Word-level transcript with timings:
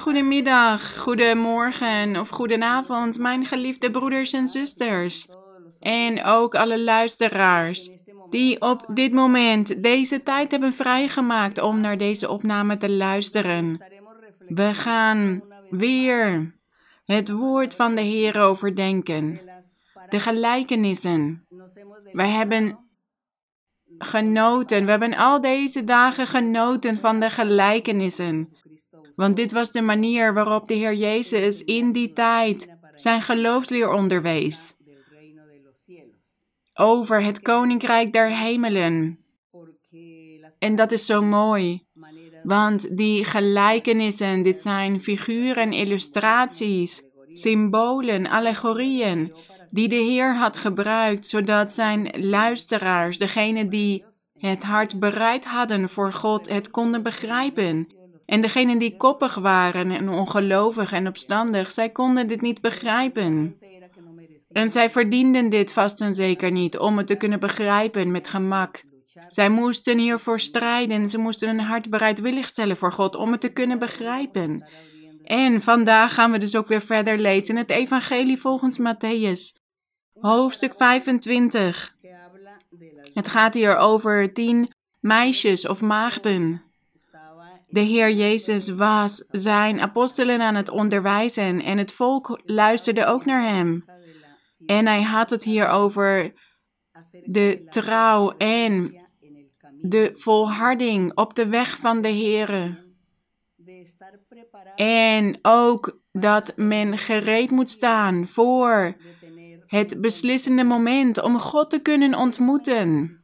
goedemiddag, 0.00 0.96
goedemorgen 0.98 2.16
of 2.16 2.28
goedenavond, 2.28 3.18
mijn 3.18 3.46
geliefde 3.46 3.90
broeders 3.90 4.32
en 4.32 4.48
zusters. 4.48 5.28
En 5.80 6.24
ook 6.24 6.54
alle 6.54 6.80
luisteraars 6.80 7.90
die 8.30 8.60
op 8.60 8.86
dit 8.94 9.12
moment 9.12 9.82
deze 9.82 10.22
tijd 10.22 10.50
hebben 10.50 10.72
vrijgemaakt 10.72 11.60
om 11.60 11.80
naar 11.80 11.96
deze 11.96 12.28
opname 12.28 12.76
te 12.76 12.90
luisteren. 12.90 13.84
We 14.48 14.74
gaan 14.74 15.42
weer 15.70 16.54
het 17.04 17.30
woord 17.30 17.74
van 17.74 17.94
de 17.94 18.00
Heer 18.00 18.40
overdenken, 18.40 19.40
de 20.08 20.20
gelijkenissen. 20.20 21.46
We 22.12 22.26
hebben 22.26 22.78
genoten, 23.98 24.84
we 24.84 24.90
hebben 24.90 25.16
al 25.16 25.40
deze 25.40 25.84
dagen 25.84 26.26
genoten 26.26 26.98
van 26.98 27.20
de 27.20 27.30
gelijkenissen. 27.30 28.58
Want 29.16 29.36
dit 29.36 29.52
was 29.52 29.72
de 29.72 29.82
manier 29.82 30.34
waarop 30.34 30.68
de 30.68 30.74
Heer 30.74 30.94
Jezus 30.94 31.64
in 31.64 31.92
die 31.92 32.12
tijd 32.12 32.68
zijn 32.94 33.22
geloofsleer 33.22 33.92
onderwees. 33.92 34.74
Over 36.74 37.22
het 37.22 37.40
koninkrijk 37.42 38.12
der 38.12 38.36
hemelen. 38.36 39.18
En 40.58 40.74
dat 40.74 40.92
is 40.92 41.06
zo 41.06 41.22
mooi. 41.22 41.86
Want 42.42 42.96
die 42.96 43.24
gelijkenissen, 43.24 44.42
dit 44.42 44.60
zijn 44.60 45.00
figuren 45.00 45.62
en 45.62 45.72
illustraties, 45.72 47.02
symbolen, 47.32 48.26
allegorieën, 48.26 49.32
die 49.66 49.88
de 49.88 49.94
Heer 49.94 50.36
had 50.36 50.56
gebruikt, 50.56 51.26
zodat 51.26 51.72
zijn 51.72 52.10
luisteraars, 52.16 53.18
degene 53.18 53.68
die 53.68 54.04
het 54.38 54.62
hart 54.62 54.98
bereid 54.98 55.44
hadden 55.44 55.88
voor 55.88 56.12
God, 56.12 56.48
het 56.48 56.70
konden 56.70 57.02
begrijpen. 57.02 57.94
En 58.30 58.40
degenen 58.40 58.78
die 58.78 58.96
koppig 58.96 59.34
waren 59.34 59.90
en 59.90 60.08
ongelovig 60.08 60.92
en 60.92 61.06
opstandig, 61.06 61.72
zij 61.72 61.88
konden 61.88 62.26
dit 62.26 62.40
niet 62.40 62.60
begrijpen. 62.60 63.58
En 64.52 64.70
zij 64.70 64.90
verdienden 64.90 65.48
dit 65.48 65.72
vast 65.72 66.00
en 66.00 66.14
zeker 66.14 66.50
niet 66.50 66.78
om 66.78 66.96
het 66.96 67.06
te 67.06 67.14
kunnen 67.14 67.40
begrijpen 67.40 68.10
met 68.10 68.28
gemak. 68.28 68.82
Zij 69.28 69.48
moesten 69.48 69.98
hiervoor 69.98 70.40
strijden, 70.40 71.08
ze 71.08 71.18
moesten 71.18 71.48
hun 71.48 71.60
hart 71.60 71.90
bereidwillig 71.90 72.48
stellen 72.48 72.76
voor 72.76 72.92
God 72.92 73.16
om 73.16 73.32
het 73.32 73.40
te 73.40 73.52
kunnen 73.52 73.78
begrijpen. 73.78 74.68
En 75.24 75.62
vandaag 75.62 76.14
gaan 76.14 76.30
we 76.30 76.38
dus 76.38 76.56
ook 76.56 76.66
weer 76.66 76.82
verder 76.82 77.18
lezen 77.18 77.56
het 77.56 77.70
Evangelie 77.70 78.40
volgens 78.40 78.78
Matthäus, 78.78 79.62
hoofdstuk 80.20 80.74
25. 80.74 81.96
Het 83.14 83.28
gaat 83.28 83.54
hier 83.54 83.76
over 83.76 84.32
tien 84.32 84.68
meisjes 85.00 85.68
of 85.68 85.80
maagden 85.80 86.69
de 87.70 87.80
Heer 87.80 88.10
Jezus 88.12 88.68
was 88.68 89.24
zijn 89.30 89.80
apostelen 89.80 90.40
aan 90.40 90.54
het 90.54 90.70
onderwijzen 90.70 91.62
en 91.62 91.78
het 91.78 91.92
volk 91.92 92.40
luisterde 92.44 93.06
ook 93.06 93.24
naar 93.24 93.48
hem. 93.48 93.84
En 94.66 94.86
hij 94.86 95.02
had 95.02 95.30
het 95.30 95.44
hier 95.44 95.68
over 95.68 96.32
de 97.24 97.66
trouw 97.68 98.30
en 98.36 98.94
de 99.80 100.10
volharding 100.12 101.14
op 101.14 101.34
de 101.34 101.48
weg 101.48 101.76
van 101.76 102.00
de 102.00 102.08
Heer. 102.08 102.78
En 104.76 105.38
ook 105.42 106.00
dat 106.12 106.52
men 106.56 106.98
gereed 106.98 107.50
moet 107.50 107.70
staan 107.70 108.26
voor 108.26 108.96
het 109.66 110.00
beslissende 110.00 110.64
moment 110.64 111.22
om 111.22 111.38
God 111.38 111.70
te 111.70 111.82
kunnen 111.82 112.14
ontmoeten. 112.14 113.18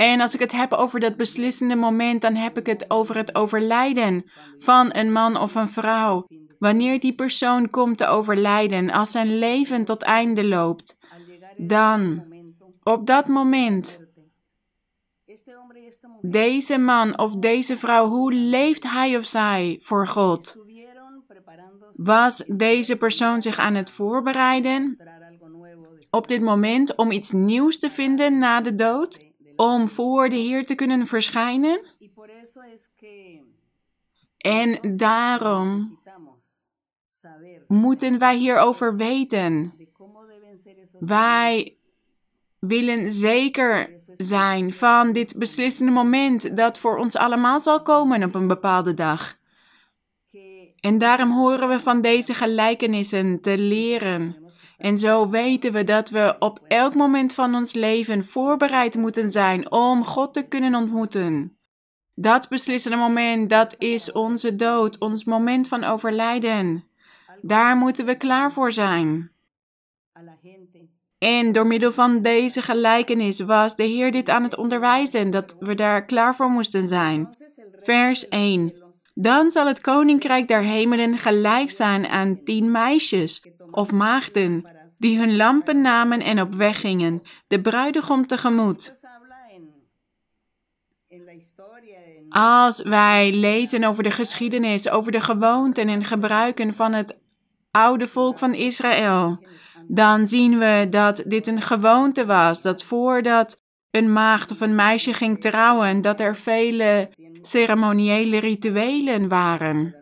En 0.00 0.20
als 0.20 0.34
ik 0.34 0.40
het 0.40 0.52
heb 0.52 0.72
over 0.72 1.00
dat 1.00 1.16
beslissende 1.16 1.76
moment, 1.76 2.20
dan 2.20 2.34
heb 2.34 2.58
ik 2.58 2.66
het 2.66 2.90
over 2.90 3.16
het 3.16 3.34
overlijden 3.34 4.30
van 4.56 4.88
een 4.96 5.12
man 5.12 5.36
of 5.36 5.54
een 5.54 5.68
vrouw. 5.68 6.26
Wanneer 6.58 7.00
die 7.00 7.14
persoon 7.14 7.70
komt 7.70 7.98
te 7.98 8.06
overlijden, 8.06 8.90
als 8.90 9.10
zijn 9.10 9.38
leven 9.38 9.84
tot 9.84 10.02
einde 10.02 10.44
loopt, 10.44 10.96
dan 11.56 12.24
op 12.82 13.06
dat 13.06 13.28
moment, 13.28 14.06
deze 16.20 16.78
man 16.78 17.18
of 17.18 17.36
deze 17.36 17.76
vrouw, 17.76 18.08
hoe 18.08 18.32
leeft 18.32 18.90
hij 18.90 19.16
of 19.16 19.26
zij 19.26 19.78
voor 19.82 20.06
God? 20.06 20.56
Was 21.92 22.44
deze 22.46 22.96
persoon 22.96 23.42
zich 23.42 23.58
aan 23.58 23.74
het 23.74 23.90
voorbereiden 23.90 24.96
op 26.10 26.28
dit 26.28 26.40
moment 26.40 26.94
om 26.94 27.10
iets 27.10 27.30
nieuws 27.30 27.78
te 27.78 27.90
vinden 27.90 28.38
na 28.38 28.60
de 28.60 28.74
dood? 28.74 29.29
Om 29.60 29.88
voor 29.88 30.28
de 30.28 30.36
Heer 30.36 30.66
te 30.66 30.74
kunnen 30.74 31.06
verschijnen. 31.06 31.80
En 34.36 34.96
daarom 34.96 35.98
moeten 37.66 38.18
wij 38.18 38.36
hierover 38.36 38.96
weten. 38.96 39.74
Wij 40.98 41.76
willen 42.58 43.12
zeker 43.12 43.94
zijn 44.14 44.72
van 44.72 45.12
dit 45.12 45.38
beslissende 45.38 45.92
moment 45.92 46.56
dat 46.56 46.78
voor 46.78 46.96
ons 46.96 47.16
allemaal 47.16 47.60
zal 47.60 47.82
komen 47.82 48.24
op 48.24 48.34
een 48.34 48.46
bepaalde 48.46 48.94
dag. 48.94 49.38
En 50.80 50.98
daarom 50.98 51.30
horen 51.32 51.68
we 51.68 51.80
van 51.80 52.00
deze 52.00 52.34
gelijkenissen 52.34 53.40
te 53.40 53.58
leren. 53.58 54.39
En 54.80 54.98
zo 54.98 55.28
weten 55.28 55.72
we 55.72 55.84
dat 55.84 56.10
we 56.10 56.36
op 56.38 56.60
elk 56.68 56.94
moment 56.94 57.34
van 57.34 57.54
ons 57.54 57.72
leven 57.74 58.24
voorbereid 58.24 58.96
moeten 58.96 59.30
zijn 59.30 59.72
om 59.72 60.04
God 60.04 60.34
te 60.34 60.42
kunnen 60.42 60.74
ontmoeten. 60.74 61.56
Dat 62.14 62.48
beslissende 62.48 62.96
moment, 62.96 63.50
dat 63.50 63.74
is 63.78 64.12
onze 64.12 64.56
dood, 64.56 64.98
ons 64.98 65.24
moment 65.24 65.68
van 65.68 65.84
overlijden. 65.84 66.84
Daar 67.42 67.76
moeten 67.76 68.06
we 68.06 68.14
klaar 68.14 68.52
voor 68.52 68.72
zijn. 68.72 69.30
En 71.18 71.52
door 71.52 71.66
middel 71.66 71.92
van 71.92 72.22
deze 72.22 72.62
gelijkenis 72.62 73.40
was 73.40 73.76
de 73.76 73.84
Heer 73.84 74.12
dit 74.12 74.28
aan 74.28 74.42
het 74.42 74.56
onderwijzen, 74.56 75.30
dat 75.30 75.56
we 75.58 75.74
daar 75.74 76.04
klaar 76.04 76.34
voor 76.34 76.50
moesten 76.50 76.88
zijn. 76.88 77.34
Vers 77.72 78.28
1. 78.28 78.72
Dan 79.14 79.50
zal 79.50 79.66
het 79.66 79.80
koninkrijk 79.80 80.48
der 80.48 80.62
hemelen 80.62 81.18
gelijk 81.18 81.70
zijn 81.70 82.06
aan 82.06 82.42
tien 82.44 82.70
meisjes 82.70 83.48
of 83.70 83.92
maagden, 83.92 84.64
die 84.98 85.18
hun 85.18 85.36
lampen 85.36 85.80
namen 85.80 86.20
en 86.20 86.40
op 86.40 86.54
weg 86.54 86.80
gingen, 86.80 87.22
de 87.46 87.60
bruidegom 87.60 88.26
tegemoet. 88.26 88.92
Als 92.28 92.82
wij 92.82 93.32
lezen 93.34 93.84
over 93.84 94.02
de 94.02 94.10
geschiedenis, 94.10 94.90
over 94.90 95.12
de 95.12 95.20
gewoonten 95.20 95.88
en 95.88 96.04
gebruiken 96.04 96.74
van 96.74 96.92
het 96.92 97.18
oude 97.70 98.08
volk 98.08 98.38
van 98.38 98.54
Israël, 98.54 99.44
dan 99.88 100.26
zien 100.26 100.58
we 100.58 100.86
dat 100.90 101.22
dit 101.26 101.46
een 101.46 101.60
gewoonte 101.60 102.26
was, 102.26 102.62
dat 102.62 102.82
voordat 102.82 103.62
een 103.90 104.12
maagd 104.12 104.50
of 104.50 104.60
een 104.60 104.74
meisje 104.74 105.12
ging 105.12 105.40
trouwen, 105.40 106.00
dat 106.00 106.20
er 106.20 106.36
vele 106.36 107.10
ceremoniële 107.40 108.38
rituelen 108.38 109.28
waren. 109.28 109.94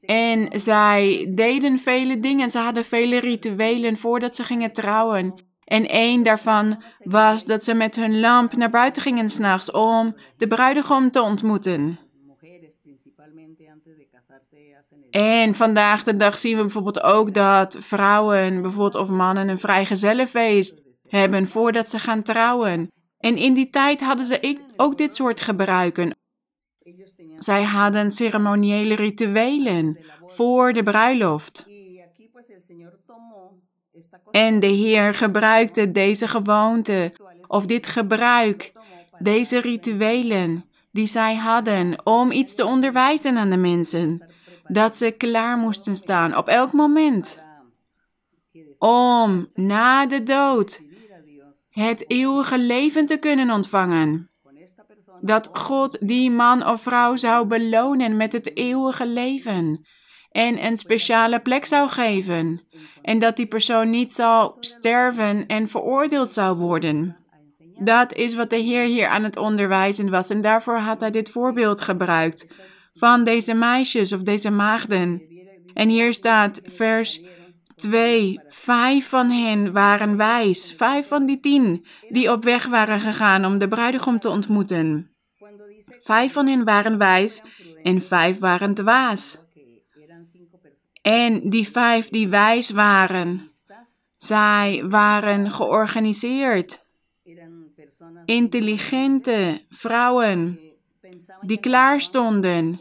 En 0.00 0.60
zij 0.60 1.30
deden 1.34 1.78
vele 1.78 2.18
dingen. 2.18 2.50
Ze 2.50 2.58
hadden 2.58 2.84
vele 2.84 3.18
rituelen 3.18 3.96
voordat 3.96 4.36
ze 4.36 4.44
gingen 4.44 4.72
trouwen. 4.72 5.34
En 5.64 5.88
één 5.88 6.22
daarvan 6.22 6.82
was 6.98 7.44
dat 7.44 7.64
ze 7.64 7.74
met 7.74 7.96
hun 7.96 8.20
lamp 8.20 8.56
naar 8.56 8.70
buiten 8.70 9.02
gingen 9.02 9.28
s'nachts 9.28 9.70
om 9.70 10.16
de 10.36 10.46
bruidegom 10.46 11.10
te 11.10 11.22
ontmoeten. 11.22 11.98
En 15.10 15.54
vandaag 15.54 16.02
de 16.02 16.16
dag 16.16 16.38
zien 16.38 16.56
we 16.56 16.62
bijvoorbeeld 16.62 17.02
ook 17.02 17.34
dat 17.34 17.76
vrouwen, 17.80 18.62
bijvoorbeeld 18.62 18.94
of 18.94 19.08
mannen, 19.08 19.48
een 19.48 19.58
vrijgezellenfeest 19.58 20.82
hebben 21.14 21.48
voordat 21.48 21.90
ze 21.90 21.98
gaan 21.98 22.22
trouwen. 22.22 22.90
En 23.18 23.36
in 23.36 23.54
die 23.54 23.70
tijd 23.70 24.00
hadden 24.00 24.26
ze 24.26 24.58
ook 24.76 24.98
dit 24.98 25.14
soort 25.14 25.40
gebruiken. 25.40 26.16
Zij 27.38 27.62
hadden 27.62 28.10
ceremoniële 28.10 28.94
rituelen 28.94 29.98
voor 30.26 30.72
de 30.72 30.82
bruiloft. 30.82 31.66
En 34.30 34.60
de 34.60 34.66
Heer 34.66 35.14
gebruikte 35.14 35.90
deze 35.90 36.28
gewoonte 36.28 37.12
of 37.46 37.66
dit 37.66 37.86
gebruik, 37.86 38.72
deze 39.18 39.60
rituelen 39.60 40.64
die 40.92 41.06
zij 41.06 41.34
hadden 41.34 42.06
om 42.06 42.30
iets 42.30 42.54
te 42.54 42.64
onderwijzen 42.64 43.36
aan 43.36 43.50
de 43.50 43.56
mensen. 43.56 44.26
Dat 44.64 44.96
ze 44.96 45.10
klaar 45.10 45.58
moesten 45.58 45.96
staan 45.96 46.36
op 46.36 46.48
elk 46.48 46.72
moment. 46.72 47.42
Om 48.78 49.48
na 49.54 50.06
de 50.06 50.22
dood 50.22 50.82
het 51.82 52.10
eeuwige 52.10 52.58
leven 52.58 53.06
te 53.06 53.16
kunnen 53.16 53.50
ontvangen 53.50 54.30
dat 55.20 55.48
God 55.52 56.08
die 56.08 56.30
man 56.30 56.66
of 56.66 56.82
vrouw 56.82 57.16
zou 57.16 57.46
belonen 57.46 58.16
met 58.16 58.32
het 58.32 58.56
eeuwige 58.56 59.06
leven 59.06 59.86
en 60.30 60.64
een 60.64 60.76
speciale 60.76 61.40
plek 61.40 61.64
zou 61.64 61.88
geven 61.88 62.60
en 63.02 63.18
dat 63.18 63.36
die 63.36 63.46
persoon 63.46 63.90
niet 63.90 64.12
zal 64.12 64.56
sterven 64.60 65.46
en 65.46 65.68
veroordeeld 65.68 66.30
zou 66.30 66.56
worden. 66.56 67.16
Dat 67.78 68.14
is 68.14 68.34
wat 68.34 68.50
de 68.50 68.56
Heer 68.56 68.84
hier 68.84 69.08
aan 69.08 69.24
het 69.24 69.36
onderwijzen 69.36 70.10
was 70.10 70.30
en 70.30 70.40
daarvoor 70.40 70.78
had 70.78 71.00
hij 71.00 71.10
dit 71.10 71.30
voorbeeld 71.30 71.80
gebruikt 71.80 72.54
van 72.92 73.24
deze 73.24 73.54
meisjes 73.54 74.12
of 74.12 74.22
deze 74.22 74.50
maagden. 74.50 75.22
En 75.72 75.88
hier 75.88 76.12
staat 76.12 76.60
vers 76.64 77.20
2. 77.76 78.40
Vijf 78.48 79.08
van 79.08 79.30
hen 79.30 79.72
waren 79.72 80.16
wijs. 80.16 80.72
Vijf 80.72 81.08
van 81.08 81.26
die 81.26 81.40
tien 81.40 81.86
die 82.08 82.32
op 82.32 82.44
weg 82.44 82.66
waren 82.66 83.00
gegaan 83.00 83.44
om 83.44 83.58
de 83.58 83.68
bruidegom 83.68 84.18
te 84.18 84.28
ontmoeten. 84.28 85.14
Vijf 85.86 86.32
van 86.32 86.46
hen 86.46 86.64
waren 86.64 86.98
wijs 86.98 87.42
en 87.82 88.02
vijf 88.02 88.38
waren 88.38 88.74
dwaas. 88.74 89.38
En 91.02 91.50
die 91.50 91.68
vijf 91.68 92.08
die 92.08 92.28
wijs 92.28 92.70
waren, 92.70 93.50
zij 94.16 94.84
waren 94.88 95.50
georganiseerd. 95.50 96.86
Intelligente 98.24 99.62
vrouwen 99.68 100.60
die 101.40 101.60
klaar 101.60 102.00
stonden 102.00 102.80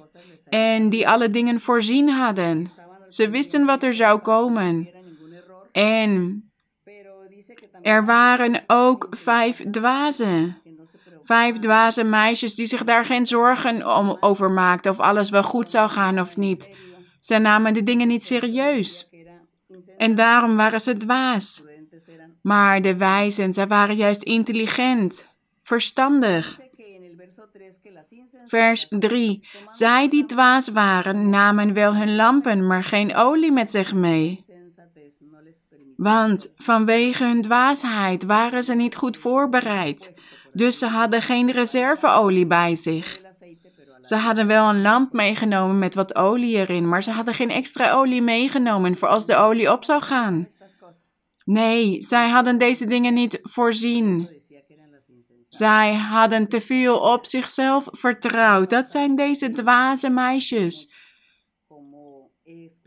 en 0.49 0.89
die 0.89 1.07
alle 1.07 1.29
dingen 1.29 1.59
voorzien 1.59 2.09
hadden. 2.09 2.69
Ze 3.13 3.29
wisten 3.29 3.65
wat 3.65 3.83
er 3.83 3.93
zou 3.93 4.19
komen. 4.19 4.89
En 5.71 6.43
er 7.81 8.05
waren 8.05 8.63
ook 8.67 9.07
vijf 9.09 9.63
dwazen. 9.71 10.57
Vijf 11.21 11.59
dwaze 11.59 12.03
meisjes 12.03 12.55
die 12.55 12.65
zich 12.65 12.83
daar 12.83 13.05
geen 13.05 13.25
zorgen 13.25 13.97
om 13.97 14.17
over 14.19 14.51
maakten 14.51 14.91
of 14.91 14.99
alles 14.99 15.29
wel 15.29 15.43
goed 15.43 15.69
zou 15.69 15.89
gaan 15.89 16.19
of 16.19 16.37
niet. 16.37 16.75
Ze 17.19 17.37
namen 17.37 17.73
de 17.73 17.83
dingen 17.83 18.07
niet 18.07 18.25
serieus. 18.25 19.09
En 19.97 20.15
daarom 20.15 20.55
waren 20.55 20.81
ze 20.81 20.97
dwaas. 20.97 21.63
Maar 22.41 22.81
de 22.81 22.97
wijzen, 22.97 23.53
zij 23.53 23.67
waren 23.67 23.95
juist 23.95 24.23
intelligent, 24.23 25.37
verstandig. 25.61 26.59
Vers 28.43 28.87
3. 28.89 29.47
Zij 29.69 30.09
die 30.09 30.25
dwaas 30.25 30.67
waren, 30.67 31.29
namen 31.29 31.73
wel 31.73 31.95
hun 31.95 32.15
lampen, 32.15 32.67
maar 32.67 32.83
geen 32.83 33.15
olie 33.15 33.51
met 33.51 33.71
zich 33.71 33.93
mee. 33.93 34.45
Want 35.95 36.53
vanwege 36.55 37.23
hun 37.23 37.41
dwaasheid 37.41 38.23
waren 38.23 38.63
ze 38.63 38.73
niet 38.73 38.95
goed 38.95 39.17
voorbereid. 39.17 40.13
Dus 40.53 40.77
ze 40.77 40.85
hadden 40.85 41.21
geen 41.21 41.51
reserveolie 41.51 42.47
bij 42.47 42.75
zich. 42.75 43.21
Ze 44.01 44.15
hadden 44.15 44.47
wel 44.47 44.69
een 44.69 44.81
lamp 44.81 45.13
meegenomen 45.13 45.79
met 45.79 45.95
wat 45.95 46.15
olie 46.15 46.55
erin, 46.55 46.89
maar 46.89 47.03
ze 47.03 47.11
hadden 47.11 47.33
geen 47.33 47.49
extra 47.49 47.91
olie 47.91 48.21
meegenomen 48.21 48.95
voor 48.95 49.07
als 49.07 49.25
de 49.25 49.35
olie 49.35 49.71
op 49.71 49.83
zou 49.83 50.01
gaan. 50.01 50.47
Nee, 51.45 52.01
zij 52.01 52.29
hadden 52.29 52.57
deze 52.57 52.85
dingen 52.85 53.13
niet 53.13 53.39
voorzien. 53.41 54.29
Zij 55.55 55.93
hadden 55.93 56.47
te 56.47 56.61
veel 56.61 56.99
op 56.99 57.25
zichzelf 57.25 57.87
vertrouwd. 57.91 58.69
Dat 58.69 58.87
zijn 58.87 59.15
deze 59.15 59.51
dwaze 59.51 60.09
meisjes. 60.09 60.93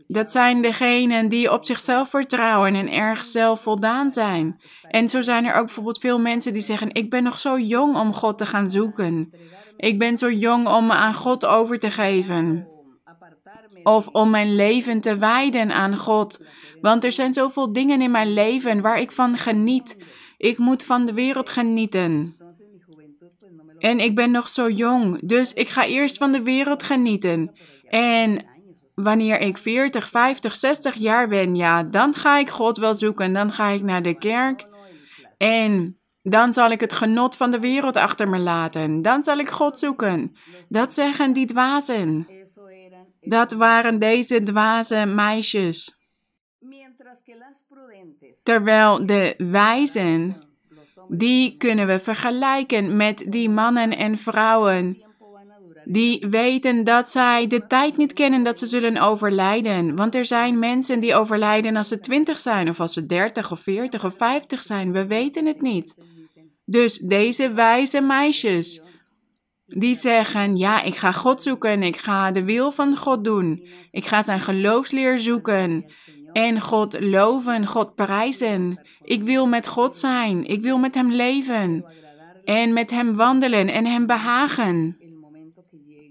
Dat 0.07 0.31
zijn 0.31 0.61
degenen 0.61 1.27
die 1.27 1.51
op 1.51 1.65
zichzelf 1.65 2.09
vertrouwen 2.09 2.75
en 2.75 2.91
erg 2.91 3.25
zelfvoldaan 3.25 4.11
zijn. 4.11 4.61
En 4.81 5.09
zo 5.09 5.21
zijn 5.21 5.45
er 5.45 5.55
ook 5.55 5.65
bijvoorbeeld 5.65 5.99
veel 5.99 6.19
mensen 6.19 6.53
die 6.53 6.61
zeggen: 6.61 6.93
Ik 6.93 7.09
ben 7.09 7.23
nog 7.23 7.39
zo 7.39 7.59
jong 7.59 7.95
om 7.95 8.13
God 8.13 8.37
te 8.37 8.45
gaan 8.45 8.69
zoeken. 8.69 9.33
Ik 9.77 9.99
ben 9.99 10.17
zo 10.17 10.31
jong 10.31 10.67
om 10.67 10.85
me 10.85 10.93
aan 10.93 11.15
God 11.15 11.45
over 11.45 11.79
te 11.79 11.91
geven. 11.91 12.67
Of 13.83 14.07
om 14.07 14.29
mijn 14.29 14.55
leven 14.55 15.01
te 15.01 15.17
wijden 15.17 15.71
aan 15.71 15.97
God. 15.97 16.45
Want 16.81 17.03
er 17.03 17.11
zijn 17.11 17.33
zoveel 17.33 17.73
dingen 17.73 18.01
in 18.01 18.11
mijn 18.11 18.33
leven 18.33 18.81
waar 18.81 18.99
ik 18.99 19.11
van 19.11 19.37
geniet. 19.37 20.05
Ik 20.37 20.57
moet 20.57 20.83
van 20.83 21.05
de 21.05 21.13
wereld 21.13 21.49
genieten. 21.49 22.35
En 23.79 23.99
ik 23.99 24.15
ben 24.15 24.31
nog 24.31 24.49
zo 24.49 24.69
jong, 24.69 25.19
dus 25.21 25.53
ik 25.53 25.69
ga 25.69 25.85
eerst 25.85 26.17
van 26.17 26.31
de 26.31 26.43
wereld 26.43 26.83
genieten. 26.83 27.57
En 27.89 28.45
wanneer 28.95 29.39
ik 29.39 29.57
40, 29.57 30.09
50, 30.09 30.55
60 30.55 30.95
jaar 30.95 31.27
ben, 31.27 31.55
ja, 31.55 31.83
dan 31.83 32.13
ga 32.13 32.37
ik 32.37 32.49
God 32.49 32.77
wel 32.77 32.93
zoeken. 32.93 33.33
Dan 33.33 33.51
ga 33.51 33.69
ik 33.69 33.81
naar 33.81 34.01
de 34.01 34.17
kerk. 34.17 34.67
En 35.37 35.97
dan 36.21 36.53
zal 36.53 36.71
ik 36.71 36.79
het 36.79 36.93
genot 36.93 37.35
van 37.35 37.51
de 37.51 37.59
wereld 37.59 37.97
achter 37.97 38.29
me 38.29 38.37
laten. 38.37 39.01
Dan 39.01 39.23
zal 39.23 39.37
ik 39.37 39.49
God 39.49 39.79
zoeken. 39.79 40.35
Dat 40.67 40.93
zeggen 40.93 41.33
die 41.33 41.45
dwazen. 41.45 42.27
Dat 43.19 43.51
waren 43.51 43.99
deze 43.99 44.43
dwaze 44.43 45.05
meisjes. 45.05 45.95
Terwijl 48.43 49.05
de 49.05 49.33
wijzen, 49.37 50.35
die 51.07 51.57
kunnen 51.57 51.87
we 51.87 51.99
vergelijken 51.99 52.95
met 52.97 53.25
die 53.29 53.49
mannen 53.49 53.97
en 53.97 54.17
vrouwen 54.17 55.05
die 55.89 56.25
weten 56.29 56.83
dat 56.83 57.09
zij 57.09 57.47
de 57.47 57.67
tijd 57.67 57.97
niet 57.97 58.13
kennen 58.13 58.43
dat 58.43 58.59
ze 58.59 58.65
zullen 58.65 58.97
overlijden. 58.97 59.95
Want 59.95 60.15
er 60.15 60.25
zijn 60.25 60.59
mensen 60.59 60.99
die 60.99 61.15
overlijden 61.15 61.75
als 61.75 61.87
ze 61.87 61.99
twintig 61.99 62.39
zijn, 62.39 62.69
of 62.69 62.79
als 62.79 62.93
ze 62.93 63.05
dertig 63.05 63.51
of 63.51 63.59
veertig 63.59 64.05
of 64.05 64.17
vijftig 64.17 64.63
zijn. 64.63 64.91
We 64.91 65.07
weten 65.07 65.45
het 65.45 65.61
niet. 65.61 65.95
Dus 66.65 66.97
deze 66.97 67.53
wijze 67.53 68.01
meisjes, 68.01 68.81
die 69.65 69.95
zeggen: 69.95 70.55
Ja, 70.55 70.81
ik 70.81 70.95
ga 70.95 71.11
God 71.11 71.43
zoeken, 71.43 71.83
ik 71.83 71.97
ga 71.97 72.31
de 72.31 72.43
wil 72.43 72.71
van 72.71 72.95
God 72.95 73.23
doen, 73.23 73.67
ik 73.91 74.05
ga 74.05 74.23
zijn 74.23 74.39
geloofsleer 74.39 75.19
zoeken 75.19 75.85
en 76.31 76.61
God 76.61 77.03
loven, 77.03 77.65
God 77.65 77.95
prijzen. 77.95 78.79
Ik 79.01 79.23
wil 79.23 79.47
met 79.47 79.67
God 79.67 79.95
zijn, 79.95 80.45
ik 80.45 80.61
wil 80.61 80.77
met 80.77 80.95
Hem 80.95 81.11
leven 81.11 81.85
en 82.43 82.73
met 82.73 82.91
Hem 82.91 83.15
wandelen 83.15 83.67
en 83.67 83.85
Hem 83.85 84.05
behagen. 84.05 84.97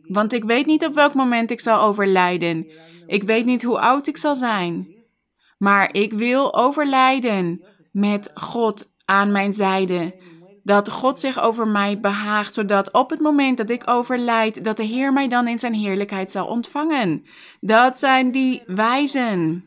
Want 0.02 0.32
ik 0.32 0.44
weet 0.44 0.66
niet 0.66 0.84
op 0.86 0.94
welk 0.94 1.14
moment 1.14 1.50
ik 1.50 1.60
zal 1.60 1.80
overlijden. 1.80 2.66
Ik 3.06 3.22
weet 3.22 3.44
niet 3.44 3.62
hoe 3.62 3.80
oud 3.80 4.06
ik 4.06 4.16
zal 4.16 4.34
zijn. 4.34 4.94
Maar 5.58 5.94
ik 5.94 6.12
wil 6.12 6.54
overlijden 6.54 7.64
met 7.92 8.30
God 8.34 8.94
aan 9.04 9.32
mijn 9.32 9.52
zijde. 9.52 10.14
Dat 10.62 10.90
God 10.90 11.20
zich 11.20 11.40
over 11.40 11.68
mij 11.68 12.00
behaagt, 12.00 12.54
zodat 12.54 12.92
op 12.92 13.10
het 13.10 13.20
moment 13.20 13.56
dat 13.56 13.70
ik 13.70 13.90
overlijd, 13.90 14.64
dat 14.64 14.76
de 14.76 14.84
Heer 14.84 15.12
mij 15.12 15.28
dan 15.28 15.48
in 15.48 15.58
zijn 15.58 15.74
heerlijkheid 15.74 16.30
zal 16.30 16.46
ontvangen. 16.46 17.26
Dat 17.60 17.98
zijn 17.98 18.30
die 18.30 18.62
wijzen. 18.66 19.62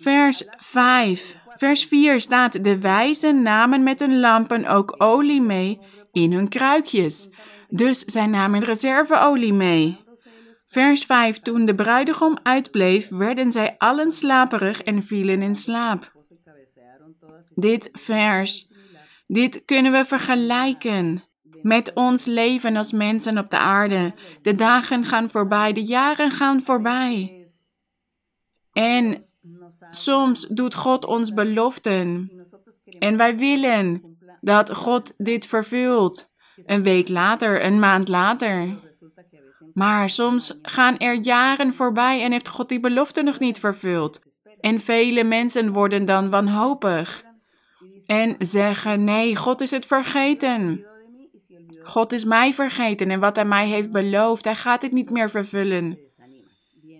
Vers 0.00 0.44
5. 0.56 1.36
Vers 1.56 1.84
4 1.84 2.20
staat: 2.20 2.64
De 2.64 2.78
wijzen 2.78 3.42
namen 3.42 3.82
met 3.82 4.00
hun 4.00 4.20
lampen 4.20 4.66
ook 4.66 4.94
olie 4.98 5.40
mee 5.40 5.80
in 6.12 6.32
hun 6.32 6.48
kruikjes. 6.48 7.28
Dus 7.68 8.00
zij 8.00 8.26
namen 8.26 8.64
reserveolie 8.64 9.52
mee. 9.52 9.98
Vers 10.66 11.04
5. 11.04 11.38
Toen 11.38 11.64
de 11.64 11.74
bruidegom 11.74 12.38
uitbleef, 12.42 13.08
werden 13.08 13.52
zij 13.52 13.74
allen 13.78 14.12
slaperig 14.12 14.82
en 14.82 15.02
vielen 15.02 15.42
in 15.42 15.54
slaap. 15.54 16.12
Dit 17.54 17.88
vers, 17.92 18.72
dit 19.26 19.64
kunnen 19.64 19.92
we 19.92 20.04
vergelijken 20.04 21.22
met 21.62 21.92
ons 21.94 22.24
leven 22.24 22.76
als 22.76 22.92
mensen 22.92 23.38
op 23.38 23.50
de 23.50 23.58
aarde. 23.58 24.14
De 24.42 24.54
dagen 24.54 25.04
gaan 25.04 25.30
voorbij, 25.30 25.72
de 25.72 25.84
jaren 25.84 26.30
gaan 26.30 26.62
voorbij. 26.62 27.44
En 28.72 29.22
soms 29.90 30.46
doet 30.46 30.74
God 30.74 31.04
ons 31.04 31.34
beloften. 31.34 32.30
En 32.98 33.16
wij 33.16 33.36
willen 33.36 34.16
dat 34.40 34.74
God 34.74 35.14
dit 35.16 35.46
vervult. 35.46 36.30
Een 36.56 36.82
week 36.82 37.08
later, 37.08 37.64
een 37.64 37.78
maand 37.78 38.08
later. 38.08 38.78
Maar 39.74 40.10
soms 40.10 40.58
gaan 40.62 40.98
er 40.98 41.14
jaren 41.14 41.74
voorbij 41.74 42.22
en 42.22 42.32
heeft 42.32 42.48
God 42.48 42.68
die 42.68 42.80
belofte 42.80 43.22
nog 43.22 43.38
niet 43.38 43.58
vervuld. 43.58 44.20
En 44.60 44.80
vele 44.80 45.24
mensen 45.24 45.72
worden 45.72 46.04
dan 46.04 46.30
wanhopig 46.30 47.22
en 48.06 48.34
zeggen: 48.38 49.04
Nee, 49.04 49.36
God 49.36 49.60
is 49.60 49.70
het 49.70 49.86
vergeten. 49.86 50.84
God 51.82 52.12
is 52.12 52.24
mij 52.24 52.52
vergeten 52.52 53.10
en 53.10 53.20
wat 53.20 53.36
hij 53.36 53.44
mij 53.44 53.66
heeft 53.66 53.90
beloofd, 53.90 54.44
hij 54.44 54.54
gaat 54.54 54.82
het 54.82 54.92
niet 54.92 55.10
meer 55.10 55.30
vervullen. 55.30 55.98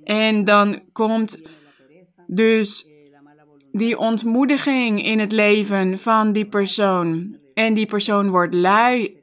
En 0.05 0.45
dan 0.45 0.81
komt 0.93 1.41
dus 2.33 2.89
die 3.73 3.99
ontmoediging 3.99 5.05
in 5.05 5.19
het 5.19 5.33
leven 5.33 5.99
van 5.99 6.33
die 6.33 6.47
persoon. 6.47 7.39
En 7.55 7.75
die 7.75 7.87
persoon 7.87 8.29
wordt 8.29 8.55
lui 8.55 9.19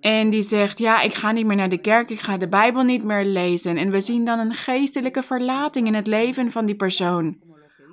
en 0.00 0.30
die 0.30 0.42
zegt: 0.42 0.78
Ja, 0.78 1.00
ik 1.00 1.14
ga 1.14 1.32
niet 1.32 1.46
meer 1.46 1.56
naar 1.56 1.68
de 1.68 1.80
kerk, 1.80 2.10
ik 2.10 2.20
ga 2.20 2.36
de 2.36 2.48
Bijbel 2.48 2.82
niet 2.82 3.04
meer 3.04 3.24
lezen. 3.24 3.76
En 3.76 3.90
we 3.90 4.00
zien 4.00 4.24
dan 4.24 4.38
een 4.38 4.54
geestelijke 4.54 5.22
verlating 5.22 5.86
in 5.86 5.94
het 5.94 6.06
leven 6.06 6.50
van 6.50 6.66
die 6.66 6.74
persoon, 6.74 7.36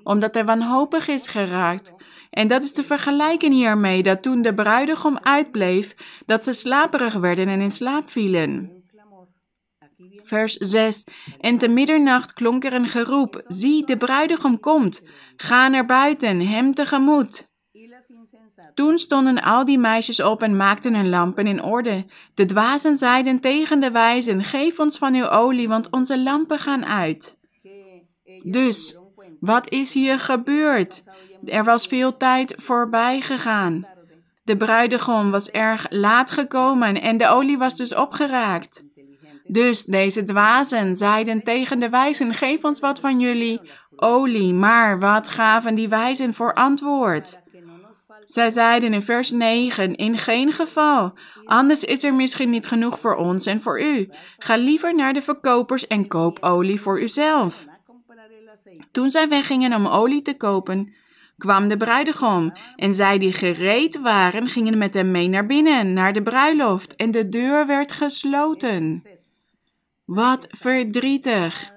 omdat 0.03 0.34
hij 0.34 0.46
wanhopig 0.46 1.08
is 1.08 1.27
geraakt. 1.27 1.93
En 2.29 2.48
dat 2.48 2.63
is 2.63 2.72
te 2.72 2.84
vergelijken 2.84 3.51
hiermee 3.51 4.03
dat 4.03 4.22
toen 4.22 4.41
de 4.41 4.53
bruidegom 4.53 5.17
uitbleef, 5.22 5.96
dat 6.25 6.43
ze 6.43 6.53
slaperig 6.53 7.13
werden 7.13 7.48
en 7.48 7.62
in 7.62 7.72
slaap 7.72 8.10
vielen. 8.10 8.82
Vers 10.22 10.53
6. 10.53 11.08
En 11.39 11.58
te 11.58 11.67
middernacht 11.67 12.34
klonk 12.34 12.63
er 12.63 12.74
een 12.74 12.88
geroep: 12.88 13.43
Zie, 13.48 13.86
de 13.86 13.98
bruidegom 13.98 14.60
komt. 14.60 15.08
Ga 15.36 15.67
naar 15.67 15.86
buiten, 15.86 16.39
hem 16.39 16.74
tegemoet. 16.74 17.51
Toen 18.74 18.98
stonden 18.98 19.41
al 19.41 19.65
die 19.65 19.77
meisjes 19.77 20.22
op 20.22 20.41
en 20.41 20.55
maakten 20.55 20.96
hun 20.96 21.10
lampen 21.10 21.48
in 21.48 21.63
orde. 21.63 22.05
De 22.34 22.46
dwazen 22.46 22.98
zeiden 22.98 23.39
tegen 23.39 23.79
de 23.79 23.91
wijzen: 23.91 24.43
Geef 24.43 24.79
ons 24.79 24.98
van 24.98 25.13
uw 25.13 25.29
olie, 25.29 25.67
want 25.67 25.89
onze 25.89 26.20
lampen 26.20 26.60
gaan 26.60 26.86
uit. 26.86 27.38
Dus, 28.43 28.98
wat 29.39 29.70
is 29.70 29.93
hier 29.93 30.20
gebeurd? 30.20 31.03
Er 31.46 31.63
was 31.63 31.88
veel 31.88 32.17
tijd 32.17 32.55
voorbij 32.58 33.22
gegaan. 33.22 33.88
De 34.43 34.58
bruidegom 34.58 35.32
was 35.32 35.50
erg 35.50 35.86
laat 35.89 36.32
gekomen 36.32 37.01
en 37.01 37.17
de 37.17 37.27
olie 37.27 37.58
was 37.58 37.75
dus 37.75 37.96
opgeraakt. 37.96 38.84
Dus 39.43 39.83
deze 39.83 40.23
dwazen 40.23 40.95
zeiden 40.95 41.43
tegen 41.43 41.79
de 41.79 41.89
wijzen: 41.89 42.33
Geef 42.33 42.63
ons 42.63 42.79
wat 42.79 43.00
van 43.00 43.19
jullie 43.19 43.62
olie. 43.95 44.53
Maar 44.53 45.00
wat 45.00 45.27
gaven 45.27 45.75
die 45.75 45.89
wijzen 45.89 46.33
voor 46.33 46.53
antwoord? 46.53 47.41
Zij 48.25 48.50
zeiden 48.50 48.93
in 48.93 49.01
vers 49.01 49.31
9: 49.31 49.95
In 49.95 50.17
geen 50.17 50.51
geval. 50.51 51.13
Anders 51.45 51.83
is 51.83 52.03
er 52.03 52.13
misschien 52.13 52.50
niet 52.50 52.67
genoeg 52.67 53.00
voor 53.00 53.15
ons 53.15 53.45
en 53.45 53.62
voor 53.62 53.81
u. 53.81 54.09
Ga 54.38 54.55
liever 54.55 54.95
naar 54.95 55.13
de 55.13 55.21
verkopers 55.21 55.88
en 55.88 56.07
koop 56.07 56.43
olie 56.43 56.81
voor 56.81 57.01
uzelf. 57.01 57.65
Toen 58.91 59.12
zij 59.12 59.29
weggingen 59.29 59.73
om 59.73 59.88
olie 59.88 60.21
te 60.21 60.38
kopen, 60.38 60.93
kwam 61.38 61.67
de 61.67 61.77
bruidegom. 61.77 62.53
En 62.75 62.93
zij 62.93 63.17
die 63.17 63.33
gereed 63.33 64.00
waren, 64.00 64.47
gingen 64.47 64.77
met 64.77 64.93
hem 64.93 65.12
mee 65.12 65.27
naar 65.27 65.45
binnen, 65.45 65.93
naar 65.93 66.13
de 66.13 66.21
bruiloft. 66.21 66.95
En 66.95 67.12
de 67.12 67.29
deur 67.29 67.67
werd 67.67 67.91
gesloten. 67.91 69.03
Wat 70.05 70.48
verdrietig. 70.50 71.72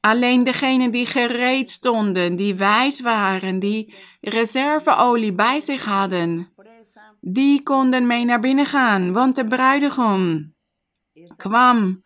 Alleen 0.00 0.44
degenen 0.44 0.90
die 0.90 1.06
gereed 1.06 1.70
stonden, 1.70 2.36
die 2.36 2.54
wijs 2.54 3.00
waren, 3.00 3.58
die 3.58 3.94
reserveolie 4.20 5.32
bij 5.32 5.60
zich 5.60 5.84
hadden, 5.84 6.48
die 7.20 7.62
konden 7.62 8.06
mee 8.06 8.24
naar 8.24 8.40
binnen 8.40 8.66
gaan, 8.66 9.12
want 9.12 9.36
de 9.36 9.46
bruidegom 9.46 10.54
kwam 11.36 12.02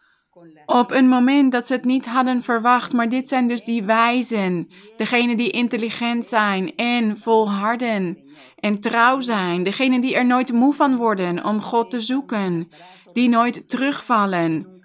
op 0.67 0.91
een 0.91 1.09
moment 1.09 1.53
dat 1.53 1.67
ze 1.67 1.73
het 1.73 1.85
niet 1.85 2.07
hadden 2.07 2.43
verwacht. 2.43 2.93
Maar 2.93 3.09
dit 3.09 3.29
zijn 3.29 3.49
dus 3.49 3.65
die 3.65 3.85
wijzen, 3.85 4.69
degenen 4.97 5.37
die 5.37 5.51
intelligent 5.51 6.27
zijn 6.27 6.75
en 6.75 7.19
volharden 7.19 8.19
en 8.57 8.81
trouw 8.81 9.21
zijn, 9.21 9.63
degenen 9.63 10.01
die 10.01 10.15
er 10.15 10.27
nooit 10.27 10.53
moe 10.53 10.75
van 10.75 10.97
worden 10.97 11.45
om 11.45 11.61
God 11.61 11.91
te 11.91 12.01
zoeken, 12.01 12.69
die 13.13 13.29
nooit 13.29 13.69
terugvallen 13.69 14.76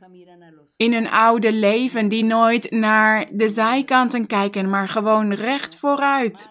in 0.81 0.93
een 0.93 1.09
oude 1.09 1.53
leven, 1.53 2.07
die 2.07 2.23
nooit 2.23 2.71
naar 2.71 3.25
de 3.31 3.49
zijkanten 3.49 4.27
kijken, 4.27 4.69
maar 4.69 4.87
gewoon 4.87 5.33
recht 5.33 5.75
vooruit. 5.75 6.49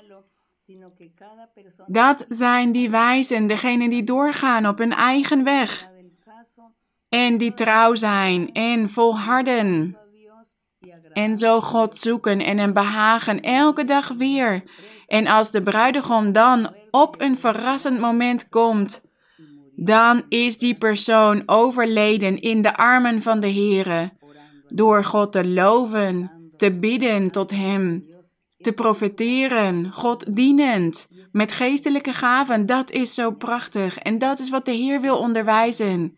Dat 1.87 2.27
zijn 2.29 2.73
die 2.73 2.91
wijzen, 2.91 3.47
degenen 3.47 3.91
die 3.91 4.05
doorgaan 4.05 4.67
op 4.67 4.79
hun 4.79 4.93
eigen 4.93 5.45
weg. 5.45 5.89
En 7.09 7.39
die 7.39 7.55
trouw 7.55 7.95
zijn 7.95 8.53
en 8.53 8.89
volharden. 8.89 9.97
En 11.13 11.37
zo 11.37 11.61
God 11.61 11.97
zoeken 11.97 12.41
en 12.41 12.59
hem 12.59 12.73
behagen 12.73 13.41
elke 13.41 13.85
dag 13.85 14.09
weer. 14.09 14.63
En 15.07 15.27
als 15.27 15.51
de 15.51 15.63
bruidegom 15.63 16.33
dan 16.33 16.75
op 16.91 17.21
een 17.21 17.39
verrassend 17.39 18.01
moment 18.01 18.49
komt, 18.49 19.03
dan 19.77 20.23
is 20.29 20.59
die 20.59 20.75
persoon 20.75 21.43
overleden 21.47 22.41
in 22.41 22.63
de 22.63 22.77
armen 22.77 23.23
van 23.23 23.41
de 23.41 23.53
Heere 23.53 24.19
door 24.75 25.05
God 25.05 25.33
te 25.33 25.49
loven, 25.49 26.31
te 26.57 26.73
bidden 26.73 27.31
tot 27.31 27.51
Hem, 27.51 28.05
te 28.59 28.73
profeteren, 28.73 29.93
God 29.93 30.37
dienend, 30.37 31.09
met 31.33 31.53
geestelijke 31.53 32.13
gaven. 32.13 32.67
Dat 32.67 32.91
is 32.91 33.15
zo 33.15 33.31
prachtig 33.31 33.99
en 33.99 34.19
dat 34.19 34.39
is 34.39 34.51
wat 34.51 34.65
de 34.65 34.73
Heer 34.73 35.01
wil 35.01 35.19
onderwijzen. 35.19 36.15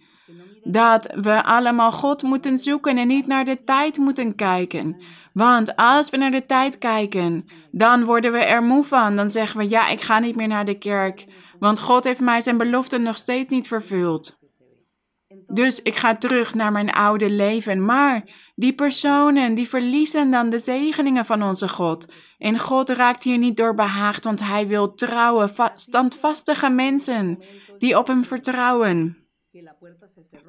Dat 0.65 1.15
we 1.15 1.45
allemaal 1.45 1.93
God 1.93 2.23
moeten 2.23 2.59
zoeken 2.59 2.99
en 2.99 3.07
niet 3.07 3.27
naar 3.27 3.45
de 3.45 3.65
tijd 3.65 3.99
moeten 3.99 4.35
kijken. 4.35 4.97
Want 5.33 5.77
als 5.77 6.11
we 6.11 6.17
naar 6.17 6.31
de 6.31 6.47
tijd 6.47 6.79
kijken, 6.79 7.45
dan 7.71 8.05
worden 8.05 8.33
we 8.33 8.39
er 8.39 8.63
moe 8.63 8.85
van. 8.85 9.17
Dan 9.17 9.31
zeggen 9.31 9.59
we, 9.59 9.69
ja, 9.69 9.89
ik 9.89 10.01
ga 10.01 10.19
niet 10.19 10.37
meer 10.37 10.49
naar 10.49 10.65
de 10.65 10.79
kerk, 10.79 11.27
want 11.59 11.81
God 11.81 12.05
heeft 12.05 12.21
mij 12.21 12.41
zijn 12.41 12.57
belofte 12.57 12.99
nog 12.99 13.17
steeds 13.17 13.49
niet 13.49 13.69
vervuld. 13.69 14.41
Dus 15.53 15.83
ik 15.83 15.97
ga 15.97 16.17
terug 16.17 16.55
naar 16.55 16.73
mijn 16.73 16.91
oude 16.91 17.31
leven. 17.31 17.85
Maar 17.85 18.23
die 18.55 18.75
personen, 18.75 19.55
die 19.55 19.69
verliezen 19.69 20.31
dan 20.31 20.51
de 20.51 20.59
zegeningen 20.59 21.25
van 21.25 21.43
onze 21.43 21.69
God. 21.69 22.13
En 22.39 22.59
God 22.59 22.91
raakt 22.91 23.23
hier 23.23 23.39
niet 23.39 23.57
door 23.57 23.75
behaagd, 23.75 24.25
want 24.25 24.41
hij 24.41 24.67
wil 24.67 24.95
trouwe, 24.95 25.71
standvastige 25.75 26.71
mensen 26.71 27.39
die 27.79 27.99
op 27.99 28.07
hem 28.07 28.25
vertrouwen. 28.25 29.17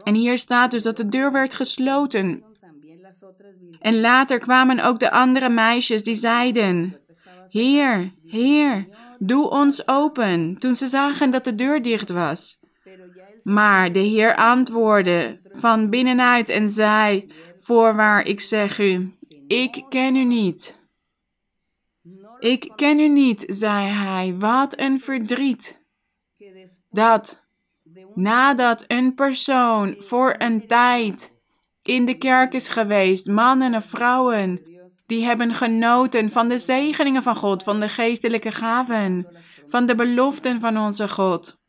En 0.04 0.14
hier 0.14 0.38
staat 0.38 0.72
dus 0.72 0.84
dat 0.84 0.98
de 0.98 1.10
deur 1.10 1.32
werd 1.32 1.54
gesloten. 1.54 2.44
En 3.80 4.00
later 4.00 4.40
kwamen 4.40 4.80
ook 4.80 5.00
de 5.00 5.12
andere 5.12 5.50
meisjes 5.50 6.04
die 6.04 6.16
zeiden: 6.16 6.98
Heer, 7.50 8.14
Heer, 8.26 8.88
doe 9.20 9.50
ons 9.50 9.88
open. 9.88 10.56
Toen 10.60 10.76
ze 10.76 10.88
zagen 10.88 11.30
dat 11.30 11.44
de 11.44 11.56
deur 11.56 11.82
dicht 11.82 12.10
was. 12.10 12.63
Maar 13.44 13.92
de 13.92 14.00
Heer 14.00 14.36
antwoordde 14.36 15.40
van 15.52 15.90
binnenuit 15.90 16.50
en 16.50 16.70
zei: 16.70 17.32
Voorwaar, 17.58 18.26
ik 18.26 18.40
zeg 18.40 18.80
u, 18.80 19.18
ik 19.48 19.84
ken 19.90 20.16
u 20.16 20.24
niet. 20.24 20.82
Ik 22.40 22.72
ken 22.76 23.00
u 23.00 23.08
niet, 23.08 23.46
zei 23.48 23.88
hij. 23.88 24.36
Wat 24.40 24.80
een 24.80 25.00
verdriet. 25.00 25.82
Dat 26.90 27.48
nadat 28.16 28.86
een 28.88 29.14
persoon 29.14 29.96
voor 29.98 30.36
een 30.38 30.68
tijd 30.68 31.32
in 31.82 32.06
de 32.06 32.18
kerk 32.18 32.54
is 32.54 32.68
geweest, 32.68 33.28
mannen 33.28 33.74
en 33.74 33.82
vrouwen, 33.82 34.62
die 35.06 35.26
hebben 35.26 35.54
genoten 35.54 36.30
van 36.30 36.48
de 36.48 36.58
zegeningen 36.58 37.24
van 37.24 37.36
God, 37.36 37.64
van 37.64 37.80
de 37.80 37.90
geestelijke 37.90 38.52
gaven, 38.52 39.28
van 39.68 39.86
de 39.86 39.96
beloften 39.96 40.60
van 40.60 40.78
onze 40.78 41.08
God 41.08 41.62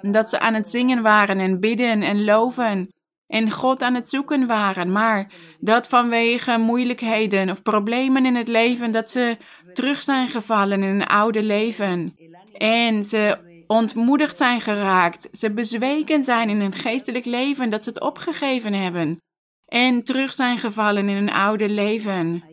dat 0.00 0.28
ze 0.28 0.38
aan 0.38 0.54
het 0.54 0.68
zingen 0.68 1.02
waren 1.02 1.38
en 1.38 1.60
bidden 1.60 2.02
en 2.02 2.24
loven 2.24 2.88
en 3.26 3.50
God 3.50 3.82
aan 3.82 3.94
het 3.94 4.08
zoeken 4.08 4.46
waren, 4.46 4.92
maar 4.92 5.32
dat 5.60 5.88
vanwege 5.88 6.58
moeilijkheden 6.58 7.50
of 7.50 7.62
problemen 7.62 8.26
in 8.26 8.34
het 8.34 8.48
leven, 8.48 8.90
dat 8.90 9.10
ze 9.10 9.36
terug 9.72 10.02
zijn 10.02 10.28
gevallen 10.28 10.82
in 10.82 10.88
een 10.88 11.06
oude 11.06 11.42
leven 11.42 12.16
en 12.52 13.04
ze 13.04 13.38
ontmoedigd 13.66 14.36
zijn 14.36 14.60
geraakt, 14.60 15.28
ze 15.32 15.52
bezweken 15.52 16.22
zijn 16.22 16.48
in 16.48 16.60
een 16.60 16.72
geestelijk 16.72 17.24
leven, 17.24 17.70
dat 17.70 17.82
ze 17.82 17.88
het 17.88 18.00
opgegeven 18.00 18.72
hebben 18.72 19.22
en 19.66 20.04
terug 20.04 20.34
zijn 20.34 20.58
gevallen 20.58 21.08
in 21.08 21.16
een 21.16 21.32
oude 21.32 21.68
leven. 21.68 22.44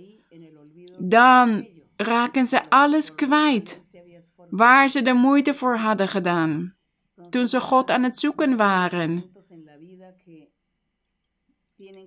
Dan 0.98 1.68
raken 1.96 2.48
ze 2.48 2.70
alles 2.70 3.16
kwijt 3.16 3.82
waar 4.50 4.90
ze 4.90 5.02
de 5.02 5.14
moeite 5.14 5.54
voor 5.54 5.78
hadden 5.78 6.08
gedaan 6.08 6.76
toen 7.30 7.48
ze 7.48 7.60
God 7.60 7.92
aan 7.92 8.04
het 8.04 8.20
zoeken 8.20 8.58
waren. 8.58 9.24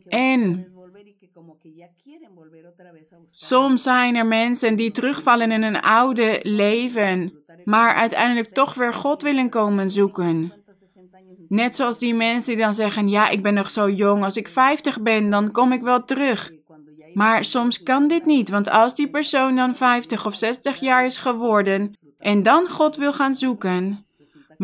En 0.09 0.73
soms 3.26 3.83
zijn 3.83 4.16
er 4.16 4.26
mensen 4.26 4.76
die 4.76 4.90
terugvallen 4.90 5.52
in 5.52 5.62
een 5.62 5.80
oude 5.80 6.40
leven, 6.42 7.44
maar 7.64 7.94
uiteindelijk 7.94 8.54
toch 8.54 8.75
weer 8.75 8.94
God 8.94 9.23
willen 9.23 9.49
komen 9.49 9.90
zoeken. 9.90 10.52
Net 11.49 11.76
zoals 11.76 11.99
die 11.99 12.14
mensen 12.14 12.54
die 12.54 12.64
dan 12.64 12.75
zeggen: 12.75 13.09
Ja, 13.09 13.28
ik 13.28 13.42
ben 13.42 13.54
nog 13.54 13.71
zo 13.71 13.90
jong, 13.90 14.25
als 14.25 14.37
ik 14.37 14.49
50 14.49 15.00
ben, 15.00 15.30
dan 15.30 15.50
kom 15.50 15.73
ik 15.73 15.83
wel 15.83 16.04
terug. 16.04 16.52
Maar 17.14 17.44
soms 17.44 17.83
kan 17.83 18.09
dit 18.09 18.26
niet, 18.26 18.49
want 18.49 18.71
als 18.71 18.94
die 18.94 19.11
persoon 19.11 19.56
dan 19.56 19.75
50 19.75 20.26
of 20.26 20.37
60 20.37 20.80
jaar 20.80 21.04
is 21.04 21.16
geworden 21.16 21.97
en 22.18 22.42
dan 22.42 22.68
God 22.68 22.97
wil 22.97 23.12
gaan 23.12 23.35
zoeken, 23.35 24.03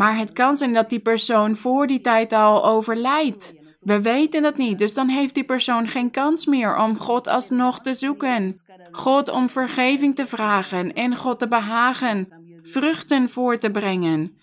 maar 0.00 0.16
het 0.16 0.32
kan 0.32 0.56
zijn 0.56 0.72
dat 0.72 0.90
die 0.90 0.98
persoon 0.98 1.56
voor 1.56 1.86
die 1.86 2.00
tijd 2.00 2.32
al 2.32 2.64
overlijdt. 2.64 3.54
We 3.80 4.00
weten 4.00 4.42
dat 4.42 4.56
niet, 4.56 4.78
dus 4.78 4.94
dan 4.94 5.08
heeft 5.08 5.34
die 5.34 5.44
persoon 5.44 5.88
geen 5.88 6.10
kans 6.10 6.46
meer 6.46 6.76
om 6.76 6.98
God 6.98 7.28
alsnog 7.28 7.80
te 7.80 7.94
zoeken. 7.94 8.54
God 8.90 9.30
om 9.30 9.48
vergeving 9.48 10.14
te 10.14 10.26
vragen 10.26 10.92
en 10.92 11.16
God 11.16 11.38
te 11.38 11.48
behagen, 11.48 12.28
vruchten 12.62 13.28
voor 13.28 13.58
te 13.58 13.70
brengen. 13.70 14.38